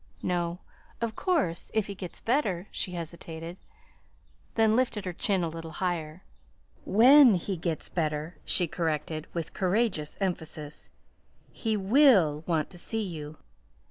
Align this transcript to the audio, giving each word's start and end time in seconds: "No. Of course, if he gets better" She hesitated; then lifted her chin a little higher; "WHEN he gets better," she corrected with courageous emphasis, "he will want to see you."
"No. 0.23 0.57
Of 0.99 1.15
course, 1.15 1.69
if 1.75 1.85
he 1.85 1.93
gets 1.93 2.21
better" 2.21 2.67
She 2.71 2.93
hesitated; 2.93 3.57
then 4.55 4.75
lifted 4.75 5.05
her 5.05 5.13
chin 5.13 5.43
a 5.43 5.47
little 5.47 5.73
higher; 5.73 6.23
"WHEN 6.85 7.35
he 7.35 7.55
gets 7.55 7.87
better," 7.87 8.39
she 8.43 8.65
corrected 8.65 9.27
with 9.35 9.53
courageous 9.53 10.17
emphasis, 10.19 10.89
"he 11.51 11.77
will 11.77 12.43
want 12.47 12.71
to 12.71 12.79
see 12.79 13.03
you." 13.03 13.37